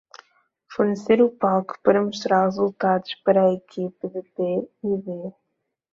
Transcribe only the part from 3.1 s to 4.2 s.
para a equipe